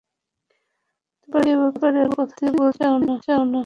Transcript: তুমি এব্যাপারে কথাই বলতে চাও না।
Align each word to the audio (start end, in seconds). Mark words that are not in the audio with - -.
তুমি 1.29 1.49
এব্যাপারে 1.53 2.01
কথাই 2.11 2.49
বলতে 2.53 2.83
চাও 3.23 3.41
না। 3.47 3.59